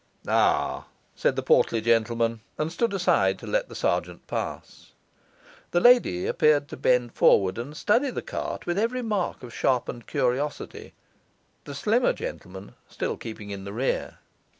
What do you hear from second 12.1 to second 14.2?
gentleman still keeping in the rear.